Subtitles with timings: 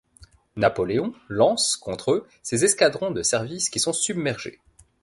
[0.55, 4.59] Napoléon lance contre eux ses escadrons de service qui sont submergés.